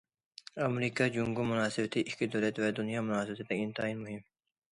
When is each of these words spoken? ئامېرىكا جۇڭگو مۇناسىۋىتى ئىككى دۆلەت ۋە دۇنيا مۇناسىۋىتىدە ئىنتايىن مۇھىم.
ئامېرىكا 0.63 1.05
جۇڭگو 1.17 1.43
مۇناسىۋىتى 1.49 2.03
ئىككى 2.05 2.29
دۆلەت 2.35 2.61
ۋە 2.65 2.71
دۇنيا 2.79 3.03
مۇناسىۋىتىدە 3.09 3.59
ئىنتايىن 3.61 4.01
مۇھىم. 4.07 4.27